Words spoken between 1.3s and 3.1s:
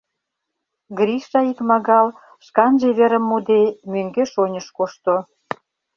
икмагал, шканже